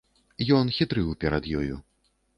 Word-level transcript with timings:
Ён 0.59 0.71
хітрыў 0.77 1.11
перад 1.25 1.43
ёю. 1.61 1.75